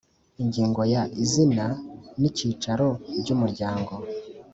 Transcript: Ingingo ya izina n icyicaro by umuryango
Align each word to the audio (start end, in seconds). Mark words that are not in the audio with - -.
Ingingo 0.41 0.81
ya 0.93 1.03
izina 1.23 1.65
n 2.19 2.21
icyicaro 2.29 2.89
by 3.21 3.29
umuryango 3.35 3.93